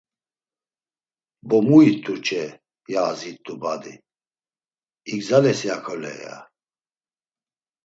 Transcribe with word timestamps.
“Bo 1.47 1.57
mu 1.67 1.77
it̆ur 1.89 2.17
ç̌e!” 2.25 2.43
ya 2.91 3.01
azit̆u 3.11 3.53
badi; 3.61 3.95
“İgzaleysi 5.13 5.67
hakole?” 5.73 6.13
ya. 6.23 6.35